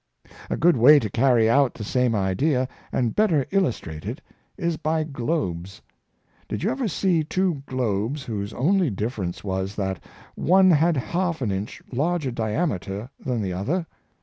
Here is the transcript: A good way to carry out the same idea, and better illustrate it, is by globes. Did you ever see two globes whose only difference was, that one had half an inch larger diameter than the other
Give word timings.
A 0.49 0.57
good 0.57 0.77
way 0.77 0.97
to 0.97 1.11
carry 1.11 1.47
out 1.47 1.75
the 1.75 1.83
same 1.83 2.15
idea, 2.15 2.67
and 2.91 3.15
better 3.15 3.45
illustrate 3.51 4.03
it, 4.03 4.19
is 4.57 4.75
by 4.75 5.03
globes. 5.03 5.83
Did 6.49 6.63
you 6.63 6.71
ever 6.71 6.87
see 6.87 7.23
two 7.23 7.61
globes 7.67 8.23
whose 8.23 8.51
only 8.51 8.89
difference 8.89 9.43
was, 9.43 9.75
that 9.75 10.03
one 10.33 10.71
had 10.71 10.97
half 10.97 11.43
an 11.43 11.51
inch 11.51 11.83
larger 11.91 12.31
diameter 12.31 13.11
than 13.19 13.43
the 13.43 13.53
other 13.53 13.85